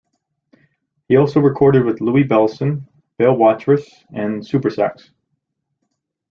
He 1.07 1.15
also 1.15 1.39
recorded 1.39 1.85
with 1.85 2.01
Louie 2.01 2.23
Bellson, 2.23 2.87
Bill 3.19 3.37
Watrous, 3.37 3.87
and 4.11 4.41
Supersax. 4.41 5.11